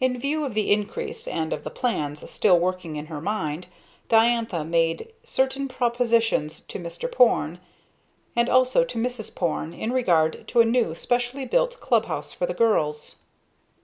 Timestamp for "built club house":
11.44-12.32